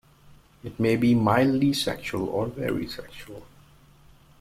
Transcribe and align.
It 0.63 0.79
may 0.79 0.95
be 0.95 1.13
mildly 1.13 1.73
sexual, 1.73 2.27
or 2.27 2.47
very 2.47 2.87
sexual. 2.87 3.45